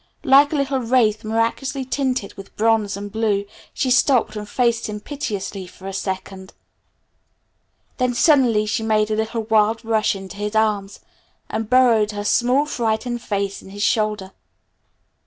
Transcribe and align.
Like 0.23 0.51
a 0.51 0.55
little 0.55 0.79
wraith 0.79 1.23
miraculously 1.23 1.85
tinted 1.85 2.33
with 2.33 2.55
bronze 2.57 2.97
and 2.97 3.11
blue 3.11 3.45
she 3.71 3.91
stopped 3.91 4.35
and 4.35 4.49
faced 4.49 4.89
him 4.89 4.99
piteously 4.99 5.67
for 5.67 5.85
a 5.87 5.93
second. 5.93 6.53
Then 7.97 8.15
suddenly 8.15 8.65
she 8.65 8.81
made 8.81 9.11
a 9.11 9.15
little 9.15 9.43
wild 9.43 9.85
rush 9.85 10.15
into 10.15 10.37
his 10.37 10.55
arms 10.55 11.01
and 11.51 11.69
burrowed 11.69 12.13
her 12.13 12.23
small 12.25 12.65
frightened 12.65 13.21
face 13.21 13.61
in 13.61 13.69
his 13.69 13.83
shoulder. 13.83 14.31